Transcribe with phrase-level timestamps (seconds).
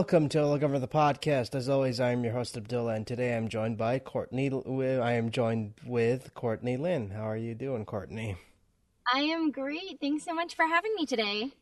[0.00, 1.54] welcome to Look Over the Podcast.
[1.54, 4.50] As always, I am your host Abdullah, and today I'm joined by Courtney.
[4.50, 7.10] I am joined with Courtney Lin.
[7.10, 8.36] How are you doing, Courtney?
[9.12, 9.98] I am great.
[10.00, 11.52] Thanks so much for having me today.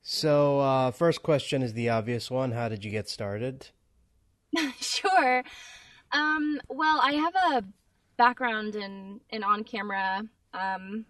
[0.00, 2.52] So, uh, first question is the obvious one.
[2.52, 3.70] How did you get started?
[4.80, 5.42] sure.
[6.12, 7.64] Um, well, I have a
[8.16, 10.22] background in in on camera,
[10.54, 11.04] um,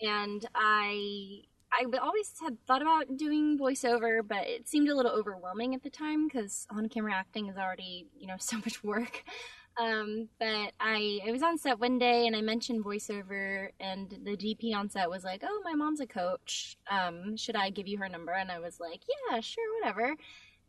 [0.00, 1.42] and I
[1.78, 5.90] I always had thought about doing voiceover, but it seemed a little overwhelming at the
[5.90, 9.22] time because on camera acting is already, you know, so much work.
[9.78, 14.34] Um, but I, I was on set one day and I mentioned voiceover, and the
[14.36, 16.78] DP on set was like, "Oh, my mom's a coach.
[16.90, 20.16] Um, should I give you her number?" And I was like, "Yeah, sure, whatever."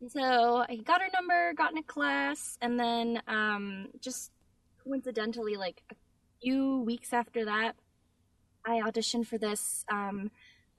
[0.00, 4.30] And so I got her number, got in a class, and then um, just
[4.84, 5.94] coincidentally, like a
[6.42, 7.76] few weeks after that,
[8.66, 9.86] I auditioned for this.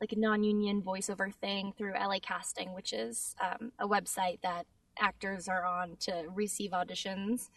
[0.01, 4.65] Like a non-union voiceover thing through LA Casting, which is um, a website that
[4.97, 7.49] actors are on to receive auditions.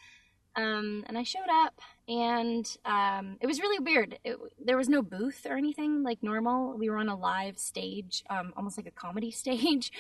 [0.55, 4.19] Um, and I showed up, and um, it was really weird.
[4.23, 6.77] It, there was no booth or anything like normal.
[6.77, 9.93] We were on a live stage, um, almost like a comedy stage,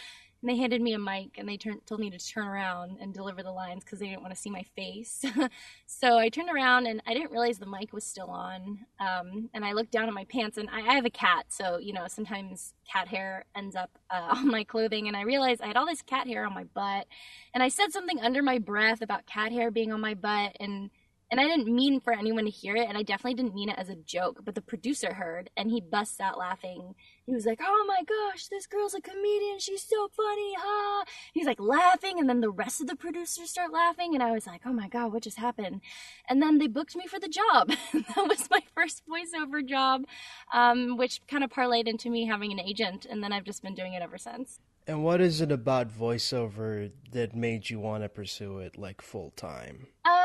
[0.42, 3.44] and they handed me a mic and they told me to turn around and deliver
[3.44, 5.24] the lines because they didn't want to see my face.
[5.86, 8.80] so I turned around and I didn't realize the mic was still on.
[8.98, 11.78] Um, and I looked down at my pants and I, I, have a cat, so
[11.78, 15.06] you know sometimes cat hair ends up uh, on my clothing.
[15.06, 17.06] And I realized I had all this cat hair on my butt,
[17.54, 20.90] and I said something under my breath about cat hair being on my butt and
[21.32, 23.78] and I didn't mean for anyone to hear it, and I definitely didn't mean it
[23.78, 24.40] as a joke.
[24.44, 26.94] But the producer heard, and he busts out laughing.
[27.24, 29.58] He was like, "Oh my gosh, this girl's a comedian.
[29.58, 33.72] She's so funny, ha!" He's like laughing, and then the rest of the producers start
[33.72, 35.80] laughing, and I was like, "Oh my god, what just happened?"
[36.28, 37.68] And then they booked me for the job.
[37.94, 40.04] that was my first voiceover job,
[40.52, 43.74] um, which kind of parlayed into me having an agent, and then I've just been
[43.74, 44.60] doing it ever since.
[44.86, 49.30] And what is it about voiceover that made you want to pursue it like full
[49.30, 49.86] time?
[50.04, 50.21] Um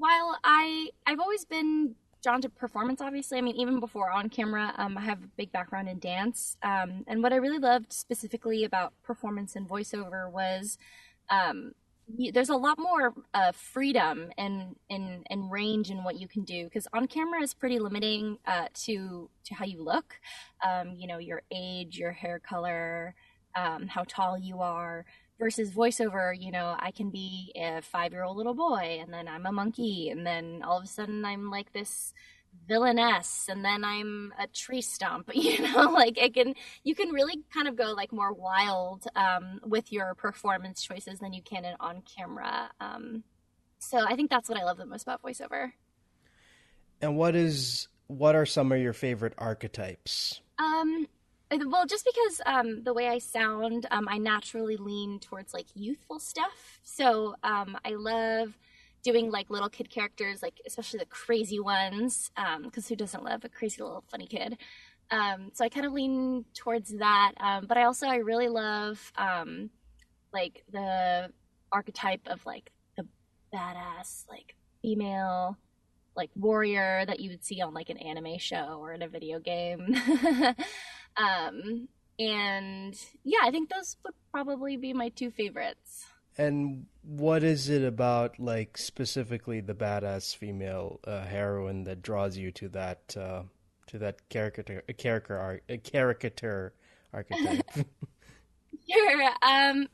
[0.00, 3.38] while I I've always been drawn to performance, obviously.
[3.38, 6.56] I mean, even before on camera, um, I have a big background in dance.
[6.62, 10.76] Um, and what I really loved specifically about performance and voiceover was
[11.30, 11.72] um,
[12.32, 16.64] there's a lot more uh, freedom and, and, and range in what you can do
[16.64, 20.20] because on camera is pretty limiting uh, to to how you look,
[20.66, 23.14] um, you know, your age, your hair color,
[23.56, 25.04] um, how tall you are
[25.40, 29.26] versus voiceover you know i can be a five year old little boy and then
[29.26, 32.12] i'm a monkey and then all of a sudden i'm like this
[32.68, 35.90] villainess and then i'm a tree stump you know?
[35.92, 40.14] Like it can you can really kind of go like more wild um, with your
[40.14, 43.24] performance choices than you can in on camera um,
[43.78, 45.72] so i think that's what i love the most about voiceover.
[47.00, 50.42] And what is what are some of your favorite archetypes?
[50.58, 51.06] Um
[51.66, 56.18] well just because um, the way i sound um, i naturally lean towards like youthful
[56.18, 56.80] stuff.
[56.82, 58.58] So um, i love
[59.02, 62.30] doing like little kid characters like especially the crazy ones
[62.62, 64.58] because um, who doesn't love a crazy little funny kid?
[65.10, 69.12] Um, so i kind of lean towards that um, but i also i really love
[70.32, 71.30] like the
[71.72, 73.06] archetype of like the
[73.52, 75.56] badass like female
[76.16, 79.38] like warrior that you would see on like an anime show or in a video
[79.38, 79.94] game
[81.16, 81.88] Um,
[82.18, 86.04] and yeah, I think those would probably be my two favorites.
[86.38, 92.50] And what is it about, like specifically the badass female uh, heroine, that draws you
[92.52, 93.42] to that uh,
[93.88, 96.72] to that caricature, a caricature, a caricature
[97.12, 97.66] archetype?
[98.90, 99.30] sure.
[99.42, 99.88] Um,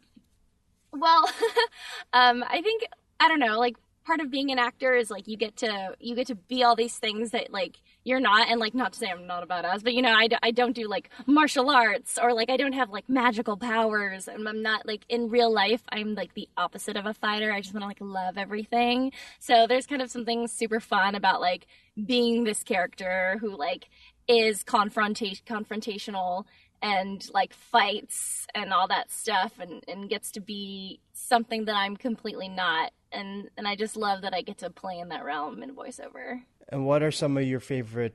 [0.93, 1.29] well,
[2.13, 2.85] um, I think
[3.21, 3.59] I don't know.
[3.59, 6.63] Like part of being an actor is like you get to you get to be
[6.63, 9.47] all these things that like you're not and like not to say i'm not a
[9.47, 12.57] badass but you know I d- I don't do like martial arts or like i
[12.57, 16.49] don't have like magical powers and i'm not like in real life i'm like the
[16.57, 20.11] opposite of a fighter i just want to like love everything so there's kind of
[20.11, 21.67] something super fun about like
[22.07, 23.89] being this character who like
[24.29, 26.45] is confrontation confrontational
[26.83, 31.97] and like fights and all that stuff and, and gets to be something that I'm
[31.97, 35.63] completely not and and I just love that I get to play in that realm
[35.63, 36.43] in voiceover.
[36.69, 38.15] And what are some of your favorite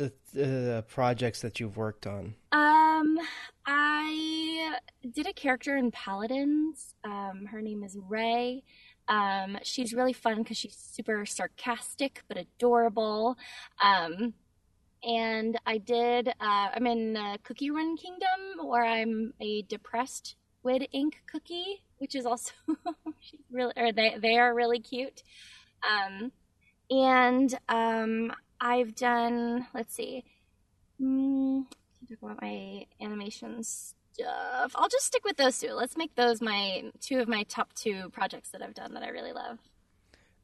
[0.00, 2.34] uh, uh, projects that you've worked on?
[2.52, 3.18] Um,
[3.66, 4.76] I
[5.12, 6.94] did a character in Paladins.
[7.02, 8.62] Um, her name is Rei.
[9.08, 13.36] Um, she's really fun because she's super sarcastic but adorable.
[13.82, 14.34] Um,
[15.02, 16.28] and I did.
[16.28, 22.14] Uh, I'm in uh, Cookie Run Kingdom, where I'm a depressed Squid Ink cookie, which
[22.14, 22.52] is also
[23.50, 25.22] really, or they they are really cute.
[25.86, 26.32] Um,
[27.02, 29.66] and um, I've done.
[29.74, 30.24] Let's see.
[31.00, 31.66] Mm,
[32.08, 34.72] talk about my animations stuff.
[34.74, 35.72] I'll just stick with those two.
[35.72, 39.08] Let's make those my two of my top two projects that I've done that I
[39.08, 39.58] really love.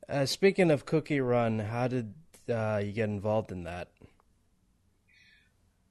[0.08, 2.14] Uh, speaking of Cookie Run, how did
[2.48, 3.88] uh, you get involved in that?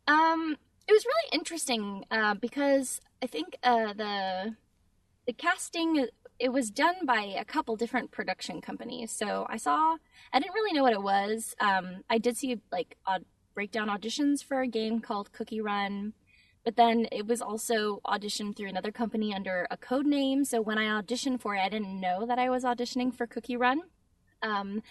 [0.07, 0.57] Um,
[0.88, 4.56] it was really interesting uh, because I think uh, the
[5.25, 6.07] the casting
[6.39, 9.12] it was done by a couple different production companies.
[9.12, 9.97] So I saw
[10.33, 11.56] I didn't really know what it was.
[11.59, 12.97] Um, I did see like
[13.53, 16.13] breakdown auditions for a game called Cookie Run.
[16.63, 20.45] But then it was also auditioned through another company under a code name.
[20.45, 23.57] So when I auditioned for it, I didn't know that I was auditioning for Cookie
[23.57, 23.81] Run.
[24.42, 24.81] Um,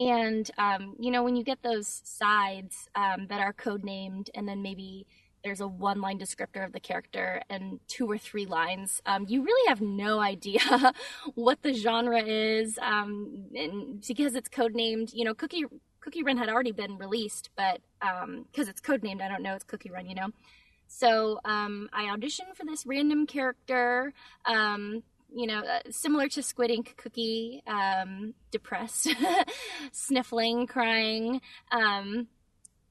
[0.00, 4.48] and um, you know, when you get those sides um, that are code named, and
[4.48, 5.06] then maybe
[5.44, 9.44] there's a one line descriptor of the character and two or three lines, um, you
[9.44, 10.92] really have no idea
[11.34, 12.78] what the genre is.
[12.78, 15.64] Um, and because it's code named, you know, Cookie
[16.00, 19.54] Cookie Run had already been released, but because um, it's code named, I don't know
[19.54, 20.28] it's Cookie Run, you know.
[20.86, 24.12] So um, I auditioned for this random character.
[24.44, 25.02] Um,
[25.34, 29.08] you know, uh, similar to Squid Ink Cookie, um, depressed,
[29.92, 31.40] sniffling, crying.
[31.72, 32.28] Um,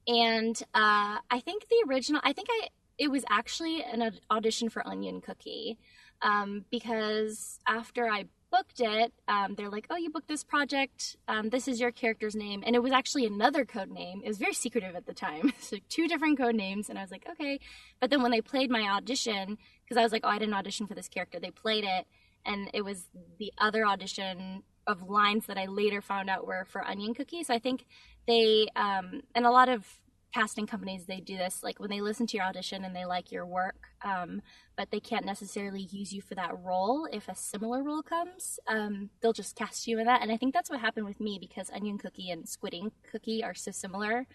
[0.06, 2.68] and uh, I think the original, I think I,
[2.98, 5.78] it was actually an audition for Onion Cookie
[6.22, 11.16] um, because after I booked it, um, they're like, "Oh, you booked this project.
[11.26, 14.22] Um, this is your character's name," and it was actually another code name.
[14.24, 17.10] It was very secretive at the time, so two different code names, and I was
[17.10, 17.58] like, "Okay."
[18.00, 20.86] But then when they played my audition, because I was like, "Oh, I didn't audition
[20.86, 22.06] for this character," they played it,
[22.46, 23.08] and it was
[23.38, 27.42] the other audition of lines that I later found out were for Onion Cookie.
[27.42, 27.86] So I think
[28.26, 29.86] they um, and a lot of
[30.34, 33.30] casting companies they do this like when they listen to your audition and they like
[33.30, 34.42] your work um,
[34.76, 39.10] but they can't necessarily use you for that role if a similar role comes um,
[39.20, 40.22] they'll just cast you in that.
[40.22, 43.44] And i think that's what happened with me because onion cookie and squid ink cookie
[43.44, 44.26] are so similar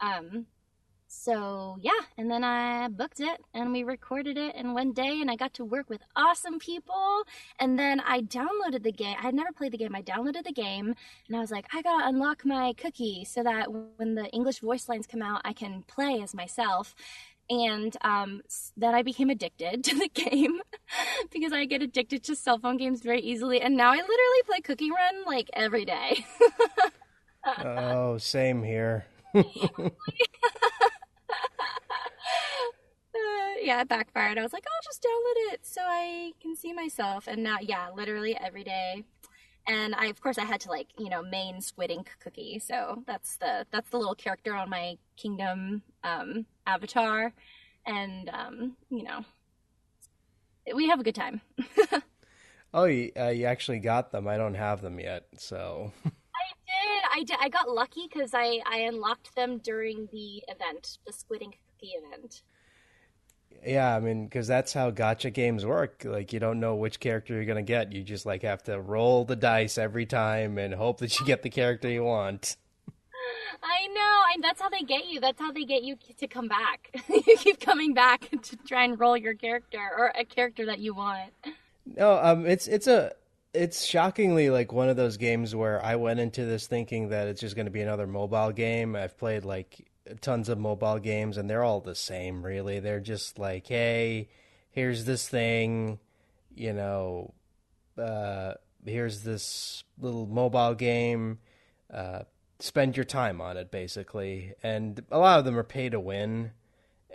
[0.00, 0.46] um,
[1.06, 5.30] so yeah and then i booked it and we recorded it in one day and
[5.30, 7.22] i got to work with awesome people
[7.60, 10.52] and then i downloaded the game i had never played the game i downloaded the
[10.52, 10.94] game
[11.28, 14.88] and i was like i gotta unlock my cookie so that when the english voice
[14.88, 16.94] lines come out i can play as myself
[17.50, 18.42] and um,
[18.76, 20.60] then I became addicted to the game
[21.32, 23.60] because I get addicted to cell phone games very easily.
[23.60, 26.24] And now I literally play Cookie Run like every day.
[27.64, 29.06] oh, same here.
[33.64, 34.38] Yeah, it backfired.
[34.38, 37.26] I was like, I'll just download it so I can see myself.
[37.26, 39.04] And now, yeah, literally every day.
[39.66, 42.58] And I, of course, I had to like, you know, main Squid Ink cookie.
[42.58, 47.32] So that's the that's the little character on my Kingdom um, avatar,
[47.86, 49.24] and um, you know,
[50.74, 51.40] we have a good time.
[52.74, 54.28] oh, you, uh, you actually got them.
[54.28, 55.92] I don't have them yet, so.
[56.04, 56.10] I
[56.66, 57.04] did.
[57.14, 57.36] I did.
[57.40, 61.92] I got lucky because I I unlocked them during the event, the Squid Ink cookie
[62.04, 62.42] event.
[63.66, 66.02] Yeah, I mean, because that's how gacha games work.
[66.04, 67.92] Like, you don't know which character you're gonna get.
[67.92, 71.42] You just like have to roll the dice every time and hope that you get
[71.42, 72.56] the character you want.
[73.62, 75.20] I know, and that's how they get you.
[75.20, 76.90] That's how they get you to come back.
[77.08, 80.94] you keep coming back to try and roll your character or a character that you
[80.94, 81.32] want.
[81.86, 83.12] No, um, it's it's a
[83.52, 87.40] it's shockingly like one of those games where I went into this thinking that it's
[87.40, 88.96] just going to be another mobile game.
[88.96, 89.86] I've played like
[90.20, 92.80] tons of mobile games and they're all the same really.
[92.80, 94.28] They're just like, "Hey,
[94.70, 95.98] here's this thing,
[96.54, 97.34] you know,
[97.98, 101.38] uh here's this little mobile game.
[101.92, 102.24] Uh
[102.58, 106.52] spend your time on it basically." And a lot of them are pay to win.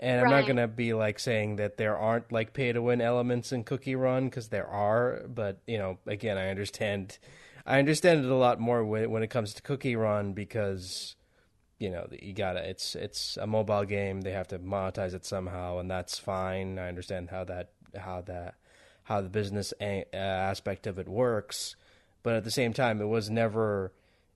[0.02, 3.02] And I'm not going to be like saying that there aren't like pay to win
[3.02, 7.18] elements in Cookie Run because there are, but you know, again, I understand
[7.66, 11.16] I understand it a lot more when when it comes to Cookie Run because
[11.80, 14.22] you know you gotta it's it's a mobile game.
[14.22, 16.78] They have to monetize it somehow and that's fine.
[16.78, 18.56] I understand how that how that
[19.04, 21.76] how the business a- uh, aspect of it works.
[22.22, 23.94] But at the same time it was never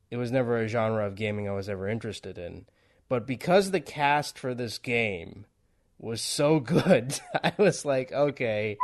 [0.10, 2.66] it was never a genre of gaming i was ever interested in.
[3.10, 5.46] But because the cast for this game
[6.04, 8.78] was so good i was like okay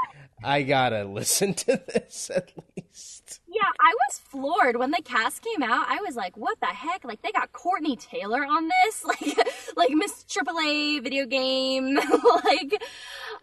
[0.43, 3.19] i gotta listen to this at least
[3.51, 5.87] yeah, I was floored when the cast came out.
[5.89, 9.37] I was like, "What the heck?" Like they got Courtney Taylor on this, like
[9.75, 11.95] like Miss AAA video game.
[12.45, 12.81] like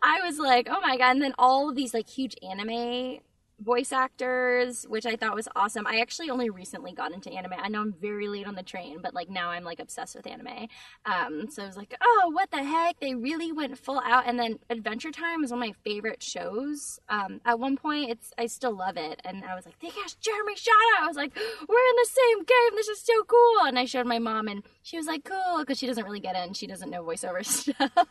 [0.02, 3.18] I was like, "Oh my god!" And then all of these like huge anime
[3.60, 5.86] voice actors, which I thought was awesome.
[5.86, 7.54] I actually only recently got into anime.
[7.58, 10.26] I know I'm very late on the train, but like now I'm like obsessed with
[10.26, 10.68] anime.
[11.04, 13.00] Um, so I was like, oh, what the heck?
[13.00, 14.24] They really went full out.
[14.26, 17.00] And then Adventure Time is one of my favorite shows.
[17.08, 20.20] Um, at one point, it's I still love it, and I was like, they cast
[20.20, 21.02] Jeremy Shada.
[21.02, 22.76] I was like, we're in the same game.
[22.76, 23.66] This is so cool.
[23.66, 26.36] And I showed my mom, and she was like, cool, because she doesn't really get
[26.36, 27.90] and she doesn't know voiceover stuff.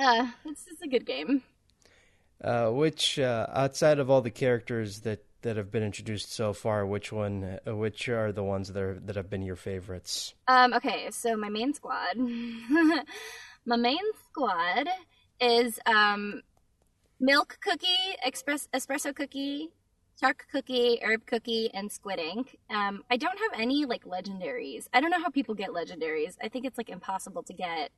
[0.00, 1.42] Uh, it's just a good game.
[2.42, 6.86] Uh, which uh, outside of all the characters that, that have been introduced so far,
[6.86, 10.34] which one, uh, which are the ones that are that have been your favorites?
[10.46, 12.16] Um, okay, so my main squad,
[13.66, 13.98] my main
[14.30, 14.88] squad
[15.40, 16.42] is um,
[17.18, 19.70] milk cookie, express espresso cookie,
[20.20, 22.56] shark cookie, herb cookie, and squid ink.
[22.70, 24.86] Um, I don't have any like legendaries.
[24.92, 26.36] I don't know how people get legendaries.
[26.42, 27.90] I think it's like impossible to get.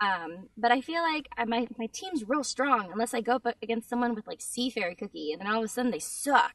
[0.00, 3.46] Um, but I feel like I, my my team's real strong unless I go up
[3.62, 6.54] against someone with like Sea Fairy Cookie, and then all of a sudden they suck.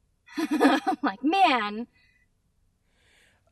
[0.38, 1.86] I'm like, man.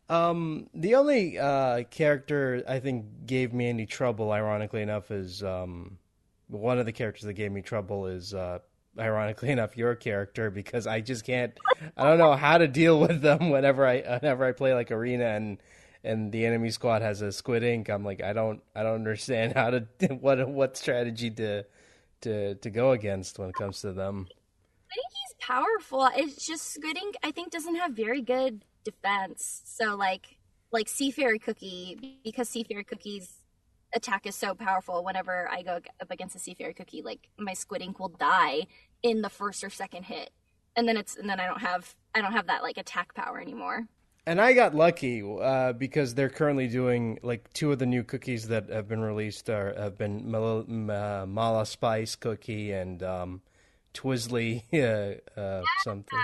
[0.09, 5.99] Um, the only uh, character I think gave me any trouble, ironically enough, is um,
[6.47, 8.61] one of the characters that gave me trouble is, uh,
[8.99, 11.53] ironically enough, your character because I just can't.
[11.97, 15.27] I don't know how to deal with them whenever I whenever I play like arena
[15.27, 15.59] and
[16.07, 17.89] and the enemy squad has a squid ink.
[17.89, 19.87] I'm like, I don't I don't understand how to
[20.21, 21.65] what what strategy to
[22.23, 24.27] to to go against when it comes to them.
[24.91, 26.09] I think he's powerful.
[26.15, 29.63] It's just Squid Ink, I think, doesn't have very good defense.
[29.65, 30.39] So like
[30.73, 33.41] like Sea Fairy Cookie, because Sea Fairy Cookie's
[33.95, 35.05] attack is so powerful.
[35.05, 38.67] Whenever I go up against a Sea Fairy Cookie, like my Squid Ink will die
[39.03, 40.31] in the first or second hit,
[40.77, 43.41] and then it's and then I don't have I don't have that like attack power
[43.41, 43.89] anymore.
[44.29, 48.49] And I got lucky uh, because they're currently doing like two of the new cookies
[48.49, 53.41] that have been released are have been Mala, uh, Mala Spice cookie and um,
[53.95, 54.65] Twizzly
[55.39, 56.19] uh, uh, something.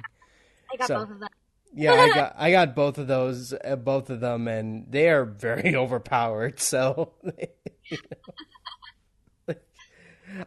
[0.73, 1.29] I got so, both of them.
[1.73, 5.25] yeah, I got I got both of those, uh, both of them, and they are
[5.25, 6.59] very overpowered.
[6.59, 7.13] So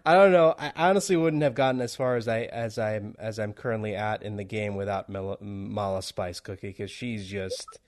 [0.06, 0.56] I don't know.
[0.58, 4.24] I honestly wouldn't have gotten as far as I as I'm as I'm currently at
[4.24, 7.80] in the game without Mala, Mala Spice Cookie because she's just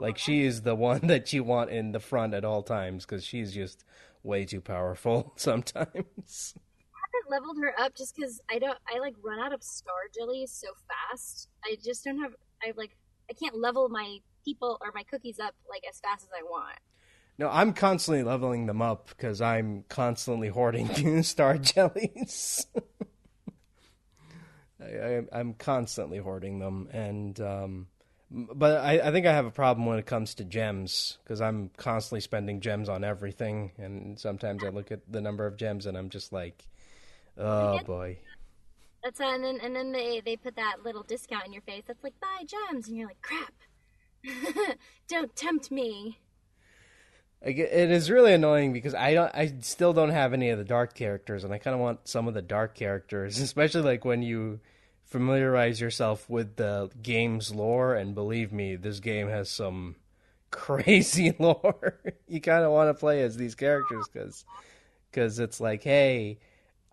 [0.00, 3.24] like she is the one that you want in the front at all times because
[3.24, 3.84] she's just
[4.22, 6.54] way too powerful sometimes.
[6.56, 8.78] I haven't leveled her up just because I don't.
[8.92, 11.48] I like run out of star jellies so fast.
[11.64, 12.34] I just don't have.
[12.62, 12.96] I like.
[13.30, 16.78] I can't level my people or my cookies up like as fast as I want.
[17.36, 22.66] No, I'm constantly leveling them up because I'm constantly hoarding star jellies.
[24.80, 27.86] I, am constantly hoarding them, and um,
[28.30, 31.70] but I, I, think I have a problem when it comes to gems because I'm
[31.76, 35.96] constantly spending gems on everything, and sometimes I look at the number of gems and
[35.96, 36.66] I'm just like,
[37.38, 38.18] oh boy.
[39.02, 41.84] That's uh, and then and then they they put that little discount in your face.
[41.86, 43.54] That's like buy gems, and you're like, crap.
[45.08, 46.18] Don't tempt me
[47.44, 50.94] it is really annoying because I don't, I still don't have any of the dark
[50.94, 54.60] characters, and I kind of want some of the dark characters, especially like when you
[55.04, 57.94] familiarize yourself with the game's lore.
[57.94, 59.96] And believe me, this game has some
[60.50, 62.00] crazy lore.
[62.26, 64.44] you kind of want to play as these characters because
[65.10, 66.38] because it's like, hey,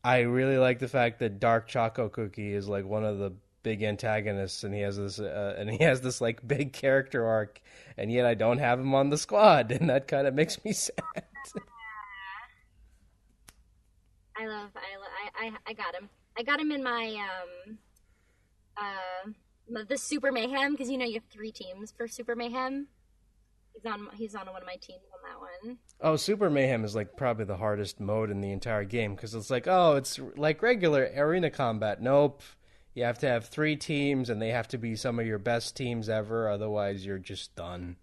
[0.03, 3.83] I really like the fact that Dark Choco Cookie is like one of the big
[3.83, 7.61] antagonists, and he has this uh, and he has this like big character arc,
[7.97, 10.73] and yet I don't have him on the squad, and that kind of makes me
[10.73, 10.95] sad.
[14.37, 16.09] I love I, I I got him.
[16.37, 17.77] I got him in my um
[18.77, 19.31] uh
[19.87, 22.87] the Super Mayhem because you know you have three teams for Super Mayhem.
[23.73, 25.77] He's on he's on one of my teams on that one.
[26.01, 29.49] Oh, Super Mayhem is like probably the hardest mode in the entire game because it's
[29.49, 32.01] like oh it's like regular arena combat.
[32.01, 32.41] Nope
[32.93, 35.75] you have to have three teams and they have to be some of your best
[35.75, 37.95] teams ever otherwise you're just done.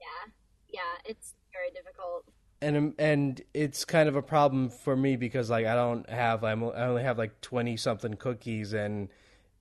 [0.00, 0.32] Yeah.
[0.68, 2.24] Yeah it's very difficult.
[2.62, 6.44] And um, and it's kind of a problem for me because like I don't have
[6.44, 9.08] I'm, I only have like 20 something cookies and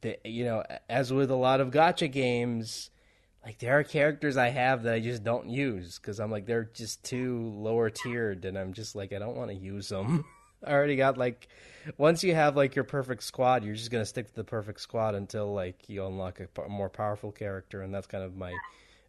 [0.01, 2.89] the you know as with a lot of gacha games
[3.45, 6.69] like there are characters I have that I just don't use cuz I'm like they're
[6.73, 10.25] just too lower tiered and I'm just like I don't want to use them
[10.65, 11.47] I already got like
[11.97, 15.15] once you have like your perfect squad, you're just gonna stick to the perfect squad
[15.15, 18.53] until like you unlock a more powerful character, and that's kind of my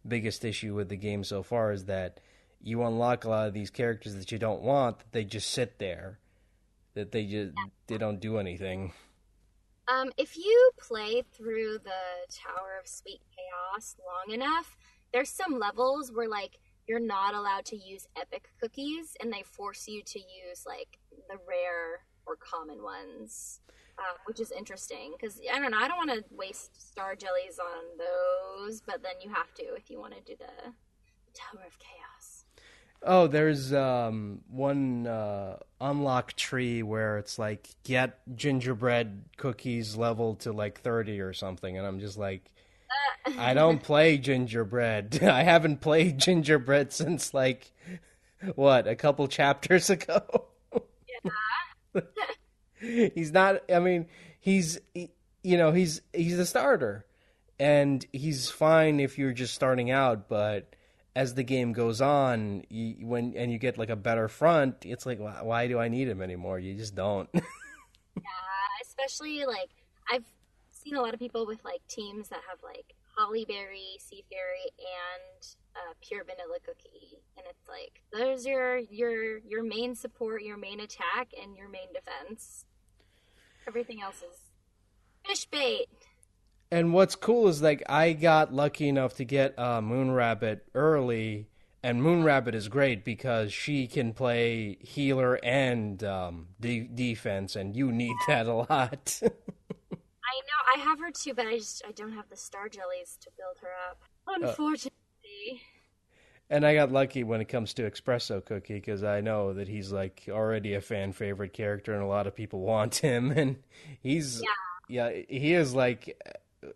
[0.07, 2.19] biggest issue with the game so far is that
[2.61, 5.79] you unlock a lot of these characters that you don't want, that they just sit
[5.79, 6.19] there,
[6.93, 7.53] that they just
[7.87, 8.93] they don't do anything.
[9.87, 14.77] Um, if you play through the Tower of Sweet Chaos long enough,
[15.11, 19.87] there's some levels where like you're not allowed to use epic cookies, and they force
[19.87, 20.97] you to use like
[21.29, 23.61] the rare or common ones,
[23.97, 25.77] uh, which is interesting because I don't know.
[25.79, 29.89] I don't want to waste star jellies on those, but then you have to if
[29.89, 30.73] you want to do the,
[31.33, 32.45] Tower of Chaos.
[33.03, 40.51] Oh, there's um, one uh, unlock tree where it's like get gingerbread cookies level to
[40.51, 42.51] like thirty or something, and I'm just like.
[43.37, 45.19] I don't play gingerbread.
[45.23, 47.71] I haven't played gingerbread since like
[48.55, 50.45] what a couple chapters ago.
[51.93, 52.01] Yeah,
[53.13, 53.61] he's not.
[53.71, 54.07] I mean,
[54.39, 55.11] he's he,
[55.43, 57.05] you know he's he's a starter,
[57.59, 60.27] and he's fine if you're just starting out.
[60.27, 60.75] But
[61.15, 65.05] as the game goes on, you, when and you get like a better front, it's
[65.05, 66.59] like why, why do I need him anymore?
[66.59, 67.29] You just don't.
[67.33, 67.41] yeah,
[68.83, 69.69] especially like
[70.11, 70.25] I've
[70.71, 74.71] seen a lot of people with like teams that have like holly berry, sea fairy,
[74.79, 80.57] and uh, pure vanilla cookie, and it's like those are your your main support, your
[80.57, 82.65] main attack, and your main defense.
[83.67, 84.37] Everything else is
[85.25, 85.87] fish bait.
[86.71, 91.47] And what's cool is like I got lucky enough to get uh, Moon Rabbit early,
[91.83, 97.75] and Moon Rabbit is great because she can play healer and um, de- defense, and
[97.75, 99.21] you need that a lot.
[100.31, 103.17] I know I have her too, but I just I don't have the star jellies
[103.21, 104.01] to build her up.
[104.27, 104.91] Unfortunately.
[105.53, 105.57] Uh,
[106.49, 109.91] and I got lucky when it comes to Espresso Cookie because I know that he's
[109.91, 113.57] like already a fan favorite character, and a lot of people want him, and
[114.01, 114.41] he's
[114.89, 116.21] yeah, yeah he is like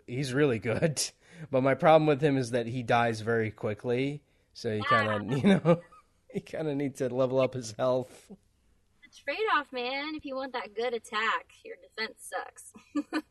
[0.08, 1.02] he's really good.
[1.52, 5.38] But my problem with him is that he dies very quickly, so you kind of
[5.44, 5.82] you know
[6.34, 8.32] you kind of need to level up his health.
[9.26, 10.16] Trade off, man.
[10.16, 13.22] If you want that good attack, your defense sucks.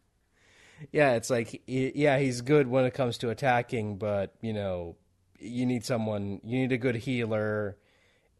[0.92, 4.96] Yeah, it's like yeah, he's good when it comes to attacking, but you know
[5.38, 7.76] you need someone, you need a good healer,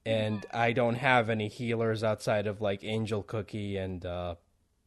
[0.06, 0.44] and.
[0.52, 4.36] I don't have any healers outside of like Angel Cookie and uh,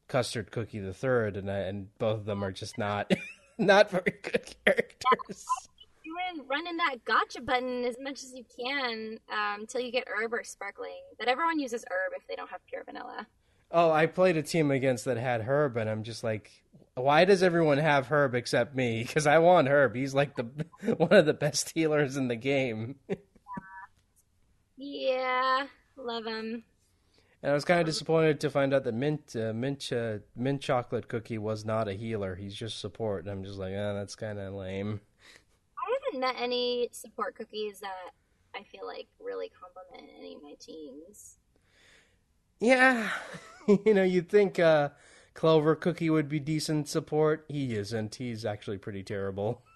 [0.07, 3.11] Custard Cookie the Third, and I, and both of them are just not
[3.57, 5.45] not very good characters.
[6.03, 10.33] Doing running that gacha button as much as you can um, until you get herb
[10.33, 11.01] or sparkling.
[11.20, 13.27] But everyone uses herb if they don't have pure vanilla.
[13.70, 16.50] Oh, I played a team against that had herb, and I'm just like,
[16.98, 19.03] why does everyone have Herb except me?
[19.07, 19.96] Because I want Herb.
[19.96, 20.44] He's like the
[20.98, 22.96] one of the best healers in the game.
[24.77, 26.64] yeah, love him.
[27.44, 30.62] And I was kind of disappointed to find out that mint uh, mint uh, mint
[30.62, 32.36] chocolate cookie was not a healer.
[32.36, 33.24] He's just support.
[33.25, 35.01] And I'm just like, ah, oh, that's kind of lame.
[35.77, 38.12] I haven't met any support cookies that
[38.55, 41.38] I feel like really complement any of my teams.
[42.60, 43.10] Yeah,
[43.86, 44.57] you know, you'd think.
[44.57, 44.90] Uh,
[45.37, 47.45] Clover Cookie would be decent support.
[47.47, 48.15] He isn't.
[48.15, 49.61] He's actually pretty terrible.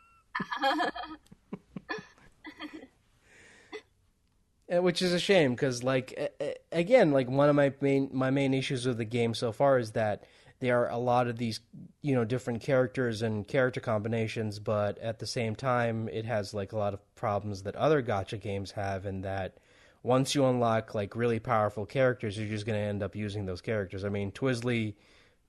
[4.73, 6.33] Uh, which is a shame because, like,
[6.71, 9.91] again, like one of my main my main issues with the game so far is
[9.91, 10.23] that
[10.61, 11.59] there are a lot of these,
[12.01, 16.71] you know, different characters and character combinations, but at the same time, it has like
[16.71, 19.57] a lot of problems that other gacha games have, in that
[20.03, 23.59] once you unlock like really powerful characters, you're just going to end up using those
[23.59, 24.05] characters.
[24.05, 24.93] I mean, Twizzly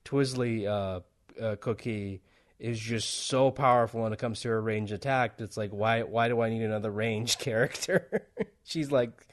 [0.05, 1.01] Twizzly uh,
[1.41, 2.21] uh, cookie
[2.59, 5.35] is just so powerful when it comes to her range attack.
[5.39, 8.27] It's like why why do I need another range character?
[8.63, 9.27] She's like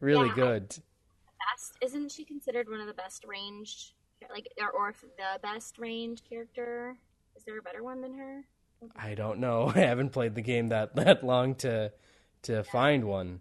[0.00, 0.68] really yeah, good.
[0.70, 3.92] Best isn't she considered one of the best ranged
[4.30, 6.96] like or, or the best ranged character?
[7.36, 8.44] Is there a better one than her?
[8.94, 9.72] I don't know.
[9.74, 11.92] I haven't played the game that that long to
[12.42, 12.62] to yeah.
[12.62, 13.40] find one.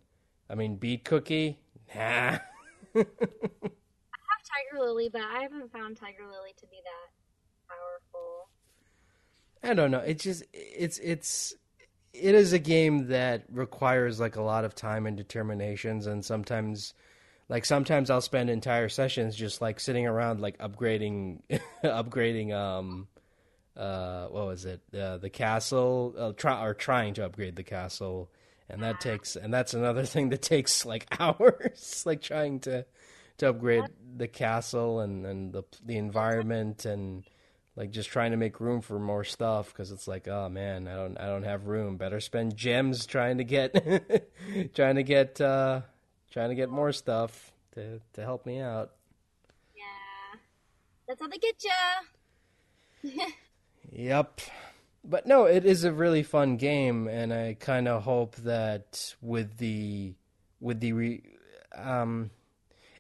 [0.49, 1.59] I mean, Beet cookie?
[1.95, 2.37] Nah.
[4.55, 8.49] Tiger Lily, but I haven't found Tiger Lily to be that powerful.
[9.63, 9.99] I don't know.
[9.99, 11.55] It's just it's it's
[12.13, 16.93] it is a game that requires like a lot of time and determinations and sometimes
[17.49, 21.41] like sometimes I'll spend entire sessions just like sitting around like upgrading
[21.83, 23.07] upgrading um
[23.75, 28.29] uh what was it uh, the castle uh, try or trying to upgrade the castle
[28.69, 32.85] and that takes and that's another thing that takes like hours like trying to
[33.37, 33.85] to upgrade
[34.17, 37.23] the castle and, and the the environment and
[37.75, 40.95] like just trying to make room for more stuff because it's like oh man I
[40.95, 41.97] don't I don't have room.
[41.97, 43.73] Better spend gems trying to get
[44.75, 45.81] trying to get uh
[46.31, 48.91] trying to get more stuff to to help me out.
[49.75, 50.39] Yeah.
[51.07, 51.71] That's how they get you
[53.91, 54.41] yep
[55.03, 59.57] but no it is a really fun game and I kind of hope that with
[59.57, 60.15] the
[60.59, 61.23] with the re,
[61.75, 62.31] um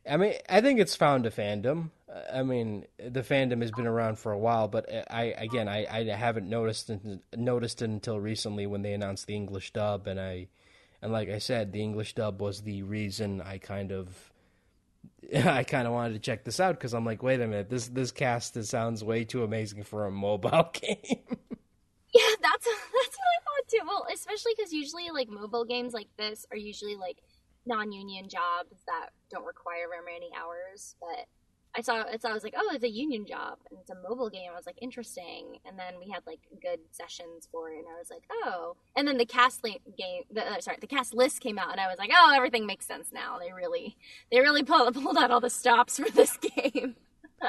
[0.09, 1.89] I mean, I think it's found a fandom.
[2.31, 5.85] I mean, the fandom has been around for a while, but uh, I again, I,
[5.85, 6.91] I haven't noticed
[7.35, 10.47] noticed it until recently when they announced the English dub, and I
[11.01, 14.31] and like I said, the English dub was the reason I kind of
[15.35, 17.87] I kind of wanted to check this out because I'm like, wait a minute, this
[17.87, 21.25] this cast sounds way too amazing for a mobile game.
[22.13, 23.79] yeah, that's that's what I thought too.
[23.85, 27.17] Well, especially because usually like mobile games like this are usually like
[27.65, 30.95] non-union jobs that don't require very many hours.
[30.99, 31.27] But
[31.77, 33.95] I saw it, so I was like, oh, it's a union job and it's a
[34.07, 34.49] mobile game.
[34.51, 35.57] I was like, interesting.
[35.65, 38.77] And then we had like good sessions for it, and I was like, oh.
[38.95, 41.87] And then the cast game, the, uh, sorry, the cast list came out, and I
[41.87, 43.39] was like, oh, everything makes sense now.
[43.39, 43.97] They really,
[44.31, 46.95] they really pulled pulled out all the stops for this game.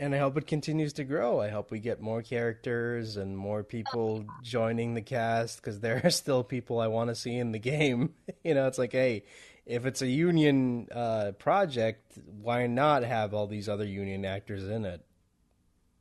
[0.00, 1.40] and I hope it continues to grow.
[1.40, 6.10] I hope we get more characters and more people joining the cast because there are
[6.10, 8.14] still people I want to see in the game.
[8.44, 9.24] you know, it's like, hey,
[9.66, 14.86] if it's a union uh, project, why not have all these other union actors in
[14.86, 15.04] it?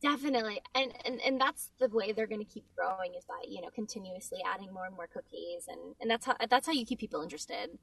[0.01, 3.61] Definitely, and and and that's the way they're going to keep growing is by you
[3.61, 6.99] know continuously adding more and more cookies, and and that's how that's how you keep
[6.99, 7.77] people interested.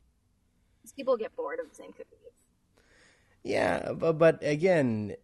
[0.81, 2.33] Because people get bored of the same cookies.
[3.43, 5.15] Yeah, but but again,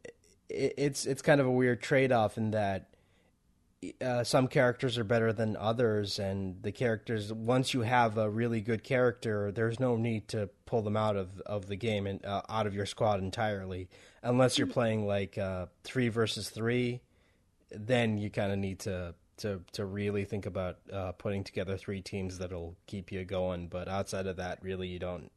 [0.52, 2.88] it's it's kind of a weird trade off in that
[4.00, 8.60] uh, some characters are better than others, and the characters once you have a really
[8.60, 12.42] good character, there's no need to pull them out of of the game and uh,
[12.48, 13.88] out of your squad entirely,
[14.22, 14.74] unless you're mm-hmm.
[14.74, 17.00] playing like uh, three versus three.
[17.70, 22.02] Then you kind of need to to to really think about uh, putting together three
[22.02, 23.66] teams that'll keep you going.
[23.66, 25.32] But outside of that, really, you don't.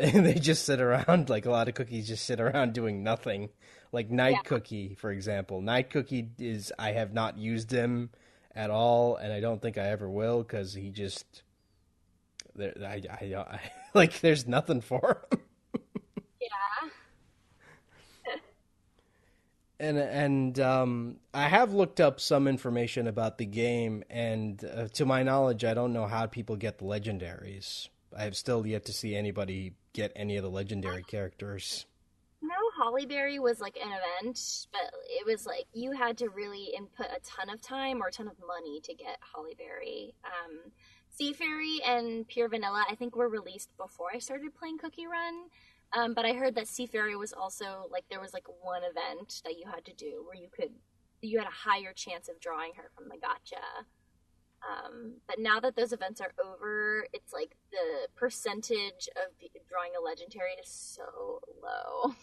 [0.00, 3.48] they just sit around like a lot of cookies just sit around doing nothing
[3.92, 4.42] like Knight yeah.
[4.44, 5.60] Cookie, for example.
[5.60, 8.10] Knight Cookie is I have not used him
[8.54, 11.42] at all, and I don't think I ever will because he just
[12.54, 12.74] there.
[12.80, 13.60] I, I, I
[13.94, 15.40] like there's nothing for him.
[16.40, 16.88] yeah.
[19.80, 25.06] and and um, I have looked up some information about the game, and uh, to
[25.06, 27.88] my knowledge, I don't know how people get the legendaries.
[28.16, 31.86] I have still yet to see anybody get any of the legendary characters.
[32.78, 37.20] Hollyberry was like an event, but it was like you had to really input a
[37.20, 40.12] ton of time or a ton of money to get Hollyberry.
[40.24, 40.72] Um,
[41.08, 45.48] Sea Fairy and Pure Vanilla, I think, were released before I started playing Cookie Run.
[45.92, 49.42] Um, but I heard that Sea Fairy was also like there was like one event
[49.44, 50.70] that you had to do where you could
[51.20, 53.86] you had a higher chance of drawing her from the gacha.
[54.66, 59.32] Um, but now that those events are over, it's like the percentage of
[59.68, 62.14] drawing a legendary is so low.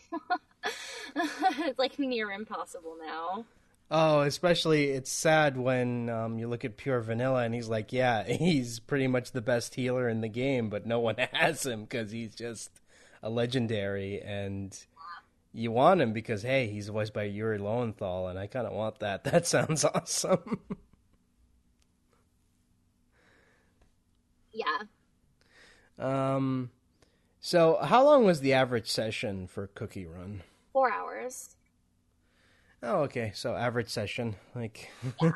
[1.68, 3.46] it's like near impossible now.
[3.92, 8.24] Oh, especially it's sad when um, you look at Pure Vanilla and he's like, yeah,
[8.28, 12.12] he's pretty much the best healer in the game, but no one has him because
[12.12, 12.82] he's just
[13.22, 14.78] a legendary, and
[15.52, 19.00] you want him because hey, he's voiced by Yuri Lowenthal, and I kind of want
[19.00, 19.24] that.
[19.24, 20.60] That sounds awesome.
[24.56, 24.84] Yeah.
[26.00, 26.72] Um,
[27.42, 30.44] so how long was the average session for Cookie Run?
[30.72, 31.56] Four hours.
[32.82, 33.32] Oh, okay.
[33.36, 34.90] So average session, like.
[35.22, 35.32] yeah.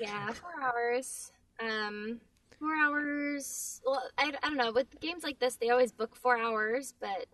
[0.00, 1.32] yeah, four hours.
[1.60, 2.20] Um,
[2.58, 3.80] four hours.
[3.84, 4.72] Well, I, I don't know.
[4.72, 7.26] With games like this, they always book four hours, but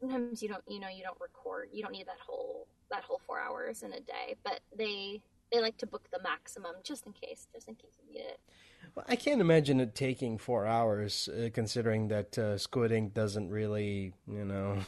[0.00, 0.62] sometimes you don't.
[0.66, 1.68] You know, you don't record.
[1.72, 4.36] You don't need that whole that whole four hours in a day.
[4.42, 5.20] But they
[5.52, 8.40] they like to book the maximum just in case, just in case you need it.
[8.94, 13.48] Well, I can't imagine it taking four hours, uh, considering that uh, Squid Ink doesn't
[13.48, 14.78] really, you know,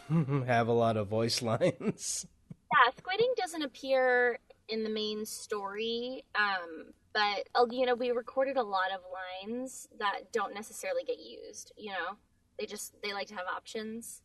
[0.47, 2.27] have a lot of voice lines.
[2.51, 8.11] Yeah, Squid Ink doesn't appear in the main story, um, but uh, you know, we
[8.11, 11.73] recorded a lot of lines that don't necessarily get used.
[11.77, 12.17] You know,
[12.59, 14.23] they just they like to have options.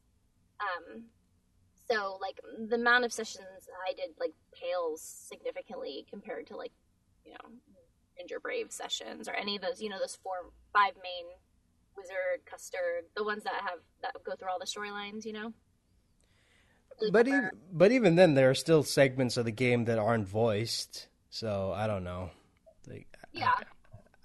[0.60, 1.04] Um,
[1.90, 6.72] so like the amount of sessions I did like pales significantly compared to like
[7.26, 7.50] you know
[8.18, 11.26] GingerBrave sessions or any of those, you know, those four, five main
[11.98, 15.54] wizard, custard, the ones that have that go through all the storylines, you know.
[17.12, 21.08] But even, but even then, there are still segments of the game that aren't voiced.
[21.30, 22.32] So I don't know.
[22.88, 23.52] Like, yeah.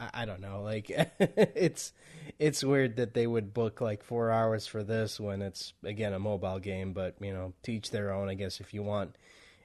[0.00, 0.62] I, I don't know.
[0.62, 1.92] Like, it's
[2.38, 6.18] it's weird that they would book like four hours for this when it's again a
[6.18, 6.92] mobile game.
[6.92, 8.28] But you know, teach their own.
[8.28, 9.16] I guess if you want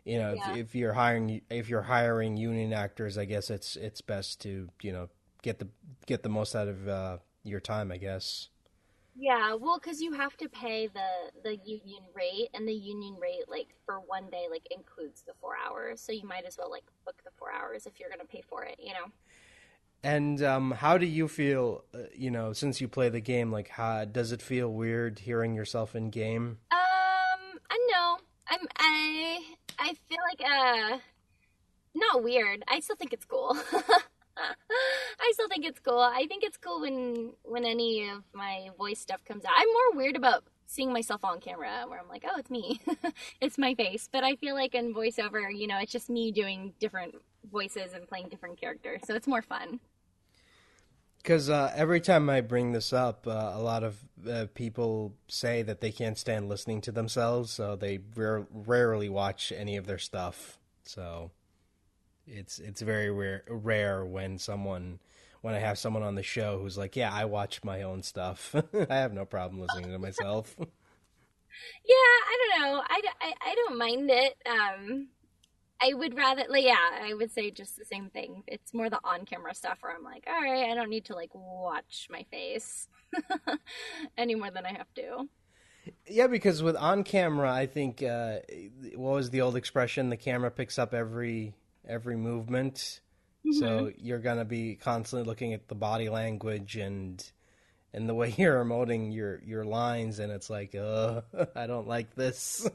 [0.07, 0.51] you know, yeah.
[0.51, 4.69] if, if, you're hiring if you're hiring union actors, I guess it's it's best to
[4.81, 5.09] you know
[5.41, 5.67] get the
[6.05, 8.47] get the most out of uh, your time, I guess.
[9.19, 13.49] Yeah, well, because you have to pay the the union rate, and the union rate,
[13.49, 15.99] like for one day, like includes the four hours.
[15.99, 18.43] So you might as well like book the four hours if you're going to pay
[18.47, 19.11] for it, you know.
[20.03, 21.83] And um, how do you feel?
[21.93, 25.53] Uh, you know, since you play the game, like, how does it feel weird hearing
[25.53, 26.59] yourself in game?
[26.71, 28.17] Um, I know.
[28.49, 29.39] I'm I
[29.79, 30.97] I feel like uh
[31.95, 32.63] not weird.
[32.67, 33.57] I still think it's cool.
[34.37, 35.99] I still think it's cool.
[35.99, 39.51] I think it's cool when when any of my voice stuff comes out.
[39.55, 42.81] I'm more weird about seeing myself on camera where I'm like, oh, it's me.
[43.41, 44.09] it's my face.
[44.11, 47.15] But I feel like in voiceover, you know, it's just me doing different
[47.49, 49.01] voices and playing different characters.
[49.05, 49.79] So it's more fun.
[51.27, 55.61] Because uh, every time I bring this up, uh, a lot of uh, people say
[55.61, 59.97] that they can't stand listening to themselves, so they rare- rarely watch any of their
[59.97, 60.57] stuff.
[60.83, 61.31] So
[62.25, 64.99] it's it's very rare, rare when someone
[65.41, 68.55] when I have someone on the show who's like, "Yeah, I watch my own stuff.
[68.89, 70.65] I have no problem listening to myself." yeah,
[71.89, 72.83] I don't know.
[72.87, 74.33] I, I, I don't mind it.
[74.45, 75.09] Um,
[75.81, 78.43] I would rather, like, yeah, I would say just the same thing.
[78.47, 81.13] It's more the on camera stuff where I'm like, all right, I don't need to
[81.13, 82.87] like watch my face
[84.17, 85.27] any more than I have to.
[86.05, 88.39] Yeah, because with on camera, I think uh,
[88.95, 90.09] what was the old expression?
[90.09, 91.53] The camera picks up every
[91.87, 93.01] every movement,
[93.45, 93.59] mm-hmm.
[93.59, 97.23] so you're gonna be constantly looking at the body language and
[97.93, 101.21] and the way you're emoting your your lines, and it's like, uh,
[101.55, 102.67] I don't like this.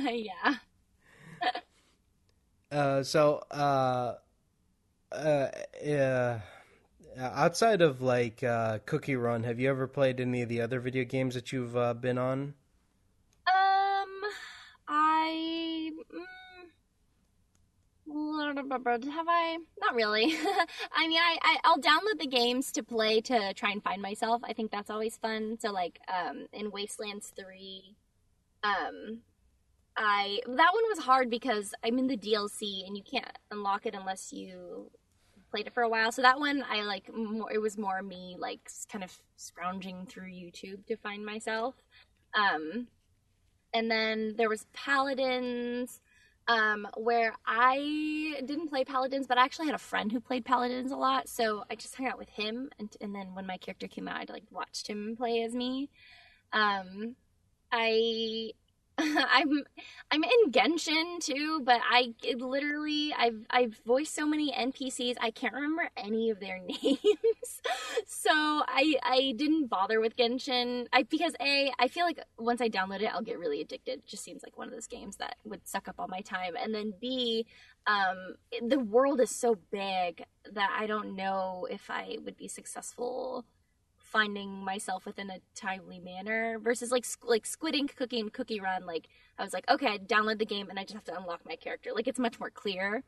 [0.00, 0.54] yeah.
[2.72, 4.14] Uh, so, uh,
[5.12, 5.48] uh,
[5.86, 6.38] uh,
[7.18, 11.04] outside of like uh, Cookie Run, have you ever played any of the other video
[11.04, 12.54] games that you've been on?
[13.46, 14.20] Um,
[14.88, 15.90] I.
[18.10, 19.58] Mm, have I?
[19.80, 20.34] Not really.
[20.94, 24.42] I mean, I, I I'll download the games to play to try and find myself.
[24.44, 25.58] I think that's always fun.
[25.60, 27.96] So like um in Wastelands three,
[28.62, 29.20] um,
[29.96, 33.94] I that one was hard because I'm in the DLC and you can't unlock it
[33.94, 34.90] unless you
[35.50, 36.12] played it for a while.
[36.12, 40.30] So that one I like more, it was more me like kind of scrounging through
[40.30, 41.74] YouTube to find myself.
[42.34, 42.86] Um
[43.72, 46.00] and then there was Paladins
[46.48, 50.90] um, where I didn't play Paladins, but I actually had a friend who played Paladins
[50.90, 53.86] a lot, so I just hung out with him, and, and then when my character
[53.86, 55.90] came out, I like watched him play as me.
[56.52, 57.14] Um,
[57.70, 58.50] I
[59.32, 59.64] I'm
[60.10, 65.54] I'm in Genshin too, but I literally I've I've voiced so many NPCs I can't
[65.54, 67.62] remember any of their names.
[68.06, 70.86] so I I didn't bother with Genshin.
[70.92, 74.00] I because a I feel like once I download it I'll get really addicted.
[74.00, 76.54] It just seems like one of those games that would suck up all my time.
[76.62, 77.46] And then B
[77.86, 78.34] um
[78.66, 83.46] the world is so big that I don't know if I would be successful
[84.10, 88.86] finding myself within a timely manner versus like like Squid Ink Cookie and Cookie Run.
[88.86, 91.40] Like I was like, okay, I download the game and I just have to unlock
[91.46, 91.90] my character.
[91.94, 93.04] Like it's much more clear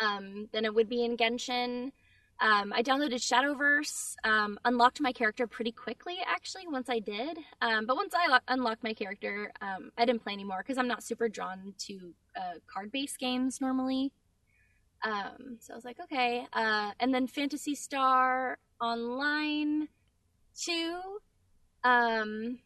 [0.00, 1.92] um, than it would be in Genshin.
[2.40, 7.38] Um, I downloaded Shadowverse, um, unlocked my character pretty quickly actually once I did.
[7.60, 10.88] Um, but once I lo- unlocked my character, um, I didn't play anymore because I'm
[10.88, 14.12] not super drawn to uh, card based games normally.
[15.02, 16.46] Um, so I was like, okay.
[16.52, 19.88] Uh, and then Phantasy Star Online
[20.60, 21.00] 2.
[21.84, 22.58] Um,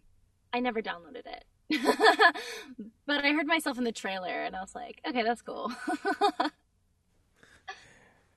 [0.53, 1.45] I never downloaded it.
[3.07, 5.73] but I heard myself in the trailer and I was like, okay, that's cool.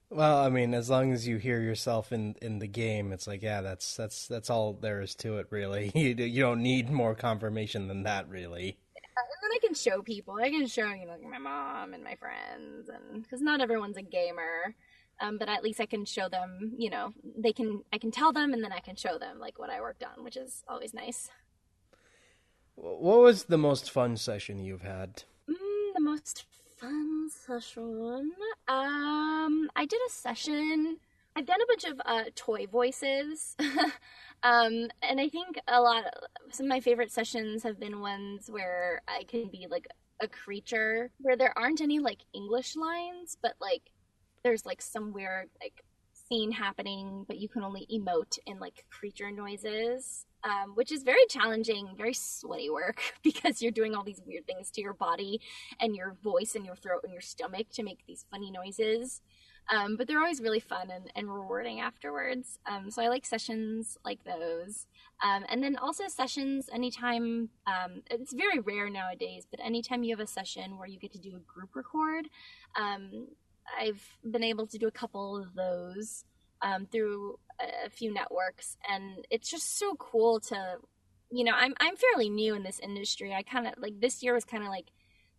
[0.09, 3.41] well, I mean, as long as you hear yourself in, in the game, it's like,
[3.43, 5.91] yeah, that's that's that's all there is to it, really.
[5.95, 8.77] You you don't need more confirmation than that, really
[9.17, 10.35] and then I can show people.
[10.35, 14.01] I can show you know my mom and my friends, and because not everyone's a
[14.01, 14.75] gamer,
[15.19, 16.73] um, but at least I can show them.
[16.77, 17.81] You know, they can.
[17.93, 20.23] I can tell them, and then I can show them like what I worked on,
[20.23, 21.29] which is always nice.
[22.75, 25.23] What was the most fun session you've had?
[25.49, 26.45] Mm, the most
[26.77, 28.31] fun session.
[28.67, 30.97] Um, I did a session.
[31.37, 33.55] I've done a bunch of uh, toy voices.
[34.45, 36.03] Um, and I think a lot,
[36.51, 39.87] some of my favorite sessions have been ones where I can be like
[40.21, 43.81] a creature where there aren't any like English lines, but like
[44.45, 49.31] there's like some weird like scene happening, but you can only emote in like creature
[49.31, 50.25] noises.
[50.43, 54.69] Um, which is very challenging, very sweaty work because you're doing all these weird things
[54.71, 55.41] to your body
[55.79, 59.23] and your voice and your throat and your stomach to make these funny noises.
[59.71, 62.59] Um, but they're always really fun and, and rewarding afterwards.
[62.67, 64.85] Um, so I like sessions like those.
[65.23, 70.23] Um, and then also sessions anytime, um, it's very rare nowadays, but anytime you have
[70.23, 72.29] a session where you get to do a group record,
[72.75, 73.29] um,
[73.79, 76.23] I've been able to do a couple of those
[76.61, 77.39] um, through
[77.85, 78.77] a few networks.
[78.89, 80.77] And it's just so cool to,
[81.31, 83.33] you know, I'm, I'm fairly new in this industry.
[83.33, 84.87] I kind of like this year was kind of like,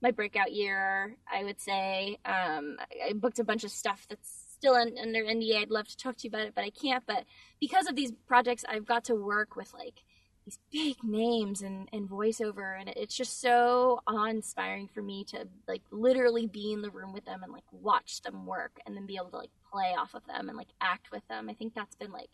[0.03, 2.19] my breakout year, I would say.
[2.25, 5.63] Um, I booked a bunch of stuff that's still under NDA.
[5.63, 7.05] I'd love to talk to you about it, but I can't.
[7.07, 7.25] But
[7.61, 10.03] because of these projects, I've got to work with like
[10.47, 15.83] these big names and, and voiceover, and it's just so awe-inspiring for me to like
[15.91, 19.17] literally be in the room with them and like watch them work, and then be
[19.17, 21.51] able to like play off of them and like act with them.
[21.51, 22.31] I think that's been like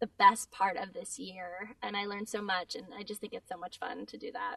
[0.00, 3.32] the best part of this year, and I learned so much, and I just think
[3.32, 4.56] it's so much fun to do that.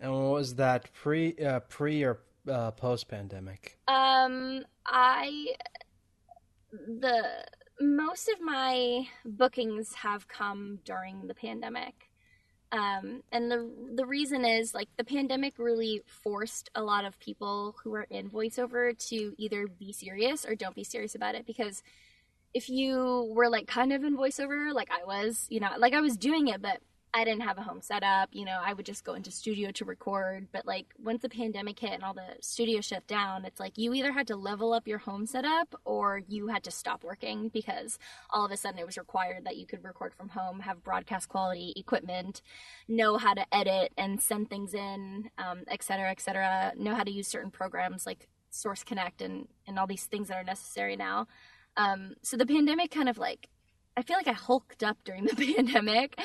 [0.00, 3.78] And what was that pre uh, pre or uh, post pandemic?
[3.88, 5.54] Um, I
[6.70, 7.44] the
[7.80, 12.10] most of my bookings have come during the pandemic.
[12.70, 17.76] Um, and the the reason is like the pandemic really forced a lot of people
[17.82, 21.82] who are in voiceover to either be serious or don't be serious about it because
[22.54, 26.00] if you were like kind of in voiceover like I was, you know, like I
[26.00, 26.80] was doing it but
[27.14, 28.30] I didn't have a home setup.
[28.32, 30.48] You know, I would just go into studio to record.
[30.50, 33.92] But like once the pandemic hit and all the studio shut down, it's like you
[33.92, 37.98] either had to level up your home setup or you had to stop working because
[38.30, 41.28] all of a sudden it was required that you could record from home, have broadcast
[41.28, 42.40] quality equipment,
[42.88, 47.04] know how to edit and send things in, um, et cetera, et cetera, know how
[47.04, 50.96] to use certain programs like Source Connect and, and all these things that are necessary
[50.96, 51.26] now.
[51.76, 53.48] Um, so the pandemic kind of like
[53.96, 56.18] I feel like I hulked up during the pandemic.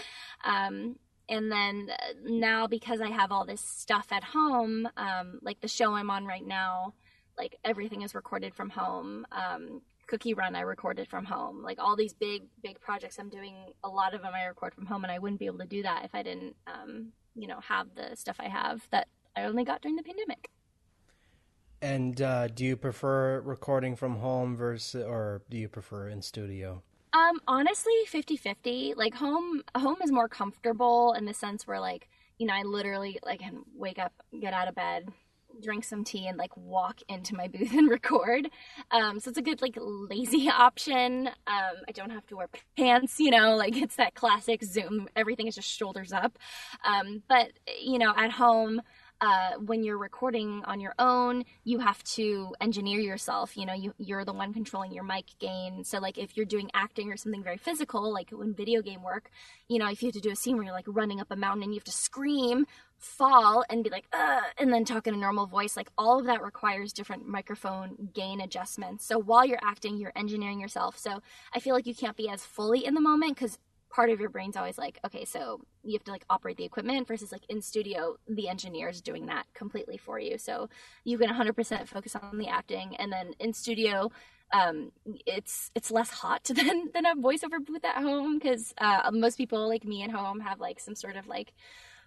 [0.44, 0.98] Um,
[1.30, 1.90] and then
[2.24, 6.26] now because I have all this stuff at home, um, like the show I'm on
[6.26, 6.94] right now,
[7.38, 9.26] like everything is recorded from home.
[9.32, 11.62] Um, Cookie Run I recorded from home.
[11.62, 14.86] Like all these big big projects I'm doing, a lot of them I record from
[14.86, 17.60] home, and I wouldn't be able to do that if I didn't, um, you know,
[17.60, 20.50] have the stuff I have that I only got during the pandemic.
[21.82, 26.82] And uh, do you prefer recording from home versus, or do you prefer in studio?
[27.18, 28.96] Um, honestly, 50-50.
[28.96, 33.20] Like home home is more comfortable in the sense where like, you know, I literally
[33.26, 35.10] like can wake up, get out of bed,
[35.62, 38.50] drink some tea and like walk into my booth and record.
[38.92, 41.28] Um, so it's a good like lazy option.
[41.28, 45.08] Um, I don't have to wear pants, you know, like it's that classic Zoom.
[45.16, 46.38] Everything is just shoulders up.
[46.86, 47.52] Um, but
[47.82, 48.82] you know, at home,
[49.22, 53.58] uh, when you're recording on your own, you have to engineer yourself.
[53.58, 55.84] You know, you, you're the one controlling your mic gain.
[55.84, 59.32] So, like, if you're doing acting or something very physical, like when video game work,
[59.68, 61.36] you know, if you have to do a scene where you're like running up a
[61.36, 65.14] mountain and you have to scream, fall, and be like, Ugh, and then talk in
[65.14, 69.06] a normal voice, like all of that requires different microphone gain adjustments.
[69.06, 70.98] So, while you're acting, you're engineering yourself.
[70.98, 71.22] So,
[71.54, 73.58] I feel like you can't be as fully in the moment because
[73.89, 77.08] part of your brain's always like, okay, so you have to like operate the equipment
[77.08, 80.38] versus like in studio, the engineer's doing that completely for you.
[80.38, 80.69] So
[81.04, 82.95] you can 100% focus on the acting.
[82.97, 84.12] And then in studio,
[84.54, 84.91] um,
[85.26, 89.67] it's it's less hot than than a voiceover booth at home because uh, most people
[89.67, 91.54] like me at home have like some sort of like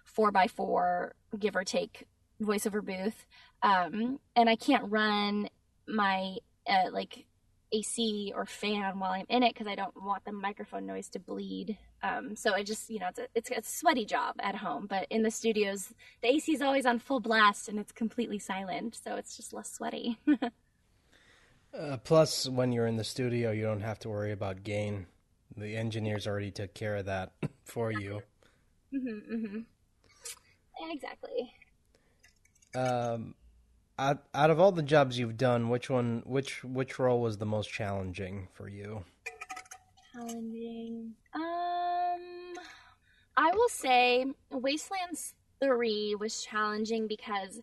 [0.05, 2.07] four by four give or take
[2.41, 3.25] voiceover booth,
[3.61, 5.49] um, and I can't run
[5.87, 7.25] my uh, like
[7.71, 11.19] AC or fan while I'm in it because I don't want the microphone noise to
[11.19, 11.77] bleed.
[12.03, 15.07] Um, so I just, you know, it's a, it's a sweaty job at home, but
[15.09, 19.15] in the studios, the AC is always on full blast and it's completely silent, so
[19.15, 20.17] it's just less sweaty.
[21.77, 25.07] uh, plus, when you're in the studio, you don't have to worry about gain.
[25.55, 27.33] The engineers already took care of that
[27.65, 28.21] for you.
[28.93, 29.59] mm-hmm, mm-hmm.
[30.89, 31.53] Exactly.
[32.73, 33.35] Um,
[34.01, 37.45] out, out of all the jobs you've done, which one, which which role was the
[37.45, 39.05] most challenging for you?
[40.13, 41.13] Challenging.
[41.33, 42.55] Um,
[43.37, 47.61] I will say Wastelands Three was challenging because,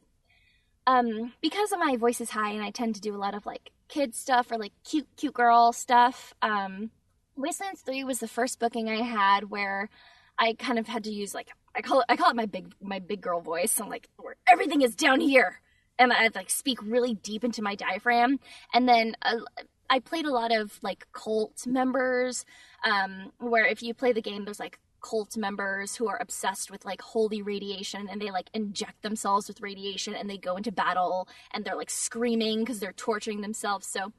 [0.87, 3.44] um, because of my voice is high and I tend to do a lot of
[3.44, 6.35] like kid stuff or like cute cute girl stuff.
[6.40, 6.92] Um,
[7.37, 9.90] Wastelands Three was the first booking I had where
[10.38, 12.72] I kind of had to use like I call it I call it my big
[12.81, 13.81] my big girl voice.
[13.81, 14.09] I'm like
[14.46, 15.61] everything is down here
[15.99, 18.41] and I like speak really deep into my diaphragm.
[18.73, 19.39] And then uh,
[19.91, 22.45] I played a lot of like cult members,
[22.85, 26.85] um, where if you play the game, there's like cult members who are obsessed with
[26.85, 31.29] like holy radiation and they like inject themselves with radiation and they go into battle
[31.53, 33.87] and they're like screaming because they're torturing themselves.
[33.87, 34.13] So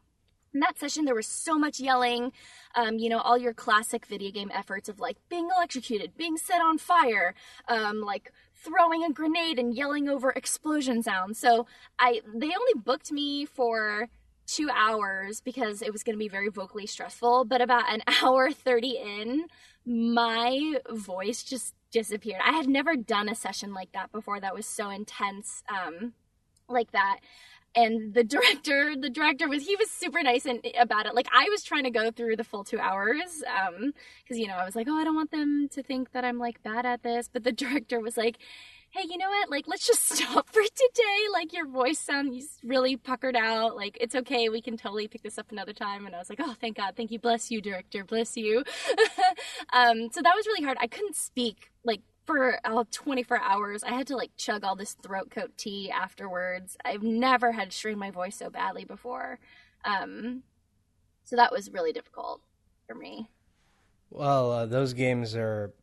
[0.54, 2.32] in that session there was so much yelling
[2.76, 6.62] um, you know all your classic video game efforts of like being electrocuted being set
[6.62, 7.36] on fire
[7.68, 8.32] um, like
[8.64, 11.40] throwing a grenade and yelling over explosion sounds.
[11.40, 11.66] So
[11.98, 14.08] I they only booked me for
[14.46, 17.46] two hours because it was going to be very vocally stressful.
[17.46, 19.46] But about an hour 30 in,
[19.86, 22.42] my voice just disappeared.
[22.44, 26.14] I had never done a session like that before that was so intense um,
[26.68, 27.20] like that
[27.76, 31.16] and the director the director was he was super nice and about it.
[31.16, 33.92] Like i was trying to go through the full two hours um
[34.24, 36.38] because you know i was like oh i don't want them to think that i'm
[36.40, 37.30] like bad at this.
[37.32, 38.38] But the director was like
[38.92, 39.50] hey you know what?
[39.52, 41.20] Like let's just stop for today.
[41.32, 43.76] Like your voice sounds really puckered out.
[43.76, 44.50] Like it's okay.
[44.50, 46.06] We can totally pick this up another time.
[46.06, 46.96] And i was like oh thank god.
[46.96, 47.20] Thank you.
[47.20, 48.04] Bless you director.
[48.04, 48.64] Bless you.
[49.74, 50.78] Um so that was really hard.
[50.80, 53.84] I couldn't speak like for uh, 24 hours.
[53.84, 56.78] I had to like chug all this throat coat tea afterwards.
[56.86, 59.40] I've never had to strain my voice so badly before.
[59.84, 60.44] Um,
[61.24, 62.42] so that was really difficult
[62.88, 63.32] for me.
[64.12, 65.74] Well, uh, those games are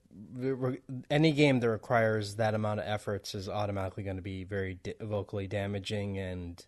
[1.11, 5.49] any game that requires that amount of efforts is automatically going to be very vocally
[5.49, 6.65] damaging and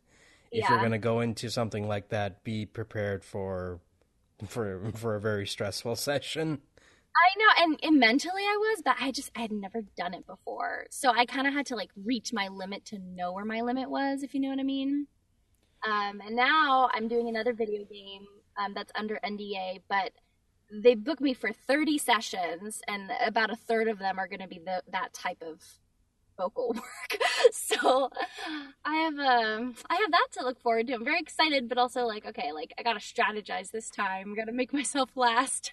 [0.51, 0.70] if yeah.
[0.70, 3.81] you're going to go into something like that be prepared for
[4.47, 6.59] for for a very stressful session
[7.19, 10.27] I know, and, and mentally I was, but I just I had never done it
[10.27, 13.61] before, so I kind of had to like reach my limit to know where my
[13.61, 15.07] limit was, if you know what I mean.
[15.87, 18.27] Um, and now I'm doing another video game
[18.59, 20.12] um, that's under NDA, but
[20.71, 24.49] they booked me for 30 sessions and about a third of them are going to
[24.49, 25.62] be the, that type of
[26.39, 27.20] vocal work
[27.53, 28.11] so
[28.84, 32.05] i have um i have that to look forward to i'm very excited but also
[32.07, 35.72] like okay like i gotta strategize this time gotta make myself last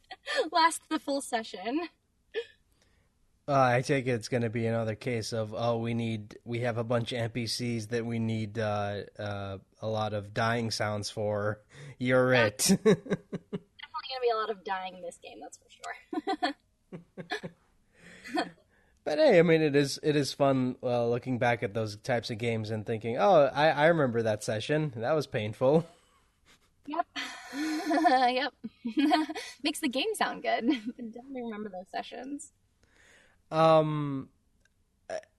[0.52, 1.88] last the full session
[3.48, 6.62] uh, I take it it's going to be another case of oh we need we
[6.62, 11.12] have a bunch of NPCs that we need uh, uh, a lot of dying sounds
[11.12, 11.62] for.
[12.00, 12.46] You're yeah.
[12.46, 12.58] it.
[12.84, 13.06] Definitely
[14.10, 15.70] going to be a lot of dying in this game, that's for
[18.34, 18.56] sure.
[19.06, 22.30] But hey, I mean it is it is fun uh, looking back at those types
[22.32, 24.94] of games and thinking, oh, I, I remember that session.
[24.98, 25.86] That was painful.
[26.88, 27.06] Yep.
[27.54, 28.54] yep.
[29.64, 30.68] Makes the game sound good.
[30.98, 32.52] definitely remember those sessions.
[33.52, 34.30] Um,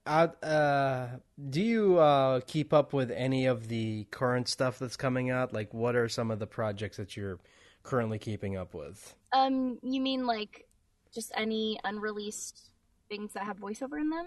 [0.07, 1.09] uh, uh,
[1.51, 5.53] do you uh, keep up with any of the current stuff that's coming out?
[5.53, 7.41] Like, what are some of the projects that you're
[7.83, 9.15] currently keeping up with?
[9.33, 10.67] Um, you mean like
[11.13, 12.71] just any unreleased
[13.09, 14.27] things that have voiceover in them?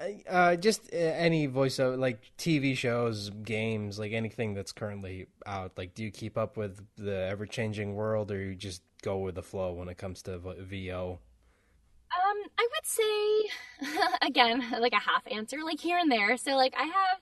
[0.00, 5.72] Uh, uh just uh, any voiceover, like TV shows, games, like anything that's currently out.
[5.76, 9.34] Like, do you keep up with the ever changing world, or you just go with
[9.34, 11.18] the flow when it comes to VO?
[12.16, 16.36] Um, I would say again, like a half answer, like here and there.
[16.36, 17.20] So like I have,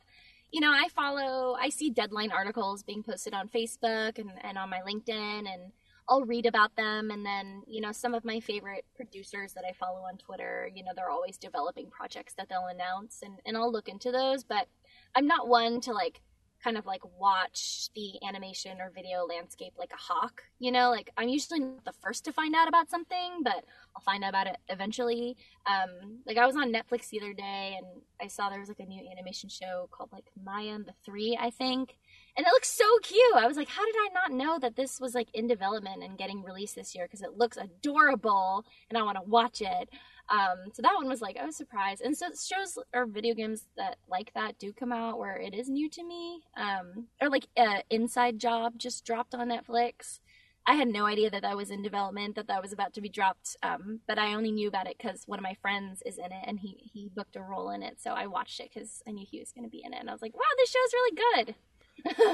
[0.52, 4.70] you know, I follow, I see deadline articles being posted on Facebook and, and on
[4.70, 5.72] my LinkedIn and
[6.08, 9.72] I'll read about them and then, you know, some of my favorite producers that I
[9.72, 13.72] follow on Twitter, you know, they're always developing projects that they'll announce and, and I'll
[13.72, 14.66] look into those, but
[15.14, 16.20] I'm not one to like
[16.64, 20.42] kind of like watch the animation or video landscape like a hawk.
[20.58, 24.02] You know, like I'm usually not the first to find out about something, but I'll
[24.02, 25.36] find out about it eventually.
[25.66, 27.86] Um, like I was on Netflix the other day and
[28.20, 31.38] I saw there was like a new animation show called like Maya and the Three,
[31.40, 31.96] I think.
[32.36, 33.36] And it looks so cute.
[33.36, 36.18] I was like, how did I not know that this was like in development and
[36.18, 37.04] getting released this year?
[37.04, 39.88] Because it looks adorable and I want to watch it.
[40.30, 43.68] Um, so that one was like I was surprised, and so shows or video games
[43.76, 47.46] that like that do come out where it is new to me, um, or like
[47.56, 50.20] uh, Inside Job just dropped on Netflix.
[50.66, 53.10] I had no idea that that was in development, that that was about to be
[53.10, 56.32] dropped, um, but I only knew about it because one of my friends is in
[56.32, 59.10] it and he he booked a role in it, so I watched it because I
[59.10, 60.94] knew he was going to be in it, and I was like, wow, this show's
[60.94, 61.54] really good.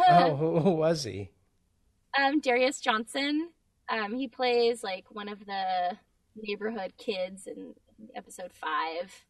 [0.09, 1.31] Oh, who, who was he?
[2.19, 3.51] Um, Darius Johnson.
[3.89, 5.97] Um, he plays like one of the
[6.37, 7.75] neighborhood kids in
[8.15, 9.25] episode five.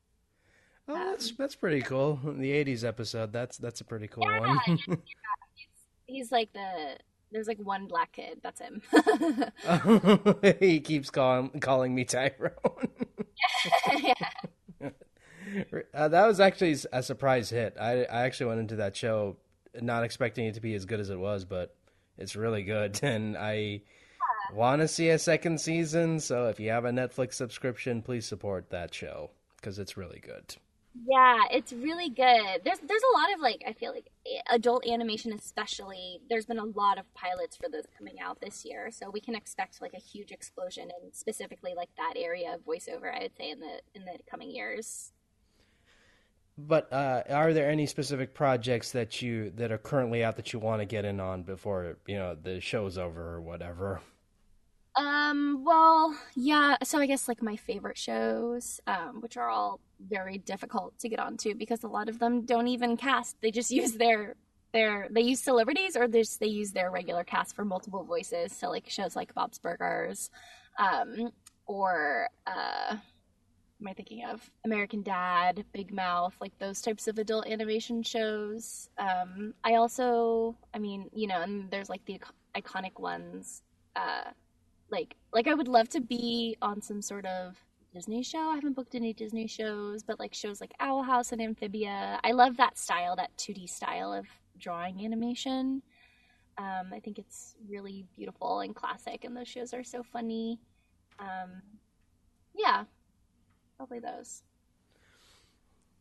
[0.89, 2.21] Oh, um, that's that's pretty cool.
[2.25, 3.33] The '80s episode.
[3.33, 4.61] That's that's a pretty cool yeah, one.
[4.67, 4.95] yeah, yeah.
[5.55, 5.69] He's,
[6.07, 6.97] he's, like the
[7.33, 8.41] there's like one black kid.
[8.43, 8.83] That's him.
[10.61, 12.89] he keeps calling calling me Tyrone.
[13.97, 14.15] yeah.
[15.93, 17.77] Uh, that was actually a surprise hit.
[17.81, 19.37] I I actually went into that show
[19.83, 21.75] not expecting it to be as good as it was, but
[22.19, 23.83] it's really good, and I
[24.53, 26.21] want to see a second season.
[26.21, 30.57] So if you have a Netflix subscription, please support that show because it's really good.
[31.07, 32.63] Yeah, it's really good.
[32.65, 34.11] There's there's a lot of like I feel like
[34.51, 36.21] adult animation especially.
[36.29, 39.37] There's been a lot of pilots for those coming out this year, so we can
[39.37, 43.15] expect like a huge explosion in specifically like that area of voiceover.
[43.15, 45.13] I would say in the in the coming years.
[46.67, 50.59] But uh, are there any specific projects that you that are currently out that you
[50.59, 54.01] want to get in on before you know the show's over or whatever?
[54.97, 60.39] Um, well, yeah, so I guess like my favorite shows, um, which are all very
[60.39, 63.41] difficult to get onto because a lot of them don't even cast.
[63.41, 64.37] They just use their
[64.73, 68.53] their they use celebrities or they just they use their regular cast for multiple voices.
[68.53, 70.31] So like shows like Bob's Burgers,
[70.79, 71.31] um,
[71.67, 72.97] or uh
[73.81, 74.51] am I thinking of?
[74.65, 78.91] American Dad, Big Mouth, like those types of adult animation shows.
[78.99, 82.21] Um, I also, I mean, you know, and there's like the
[82.55, 83.63] iconic ones.
[83.97, 84.31] Uh,
[84.91, 87.57] like like I would love to be on some sort of
[87.95, 88.51] Disney show.
[88.51, 92.21] I haven't booked any Disney shows, but like shows like Owl House and Amphibia.
[92.23, 94.27] I love that style, that 2D style of
[94.59, 95.83] drawing animation.
[96.59, 100.61] Um, I think it's really beautiful and classic, and those shows are so funny.
[101.19, 101.63] Um,
[102.55, 102.85] yeah,
[103.81, 104.43] probably those.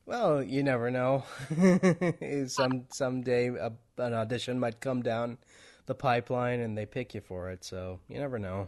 [0.06, 1.24] Well, you never know.
[2.48, 5.38] some someday a, an audition might come down
[5.86, 7.64] the pipeline, and they pick you for it.
[7.64, 8.68] So you never know.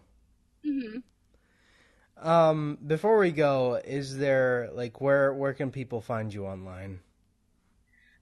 [0.66, 2.26] Mm-hmm.
[2.26, 7.02] Um, before we go, is there like where where can people find you online?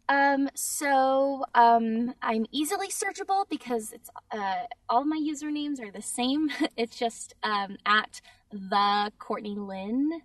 [0.07, 6.49] Um, so um, I'm easily searchable because it's uh, all my usernames are the same.
[6.77, 8.21] it's just um, at
[8.51, 10.21] the Courtney Lin.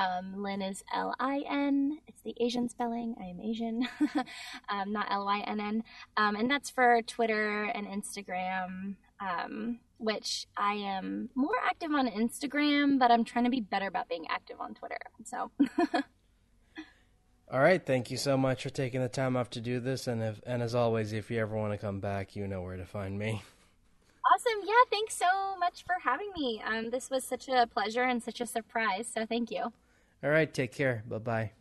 [0.00, 1.98] Um, Lin is L I N.
[2.06, 3.14] It's the Asian spelling.
[3.20, 3.86] I am Asian,
[4.68, 5.84] um, not L Y N N.
[6.16, 8.96] Um, and that's for Twitter and Instagram.
[9.20, 14.08] um, which I am more active on Instagram, but I'm trying to be better about
[14.08, 14.96] being active on Twitter.
[15.24, 15.50] So.
[17.52, 20.22] All right, thank you so much for taking the time off to do this, and
[20.22, 22.86] if and as always, if you ever want to come back, you know where to
[22.86, 23.42] find me.
[24.32, 24.60] Awesome.
[24.64, 26.62] Yeah, thanks so much for having me.
[26.64, 29.08] Um, this was such a pleasure and such a surprise.
[29.12, 29.72] So thank you.
[30.22, 31.02] All right, take care.
[31.06, 31.52] Bye-bye.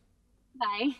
[0.55, 0.95] Bye.